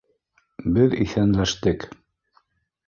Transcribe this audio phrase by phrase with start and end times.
[0.77, 1.89] Беҙ иҫәнләштек.